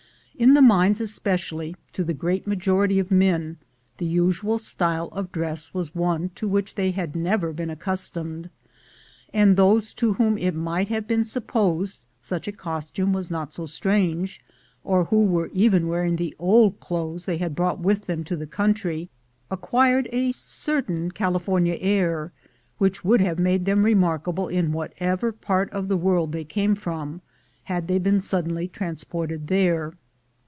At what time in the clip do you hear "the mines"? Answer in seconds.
0.55-0.99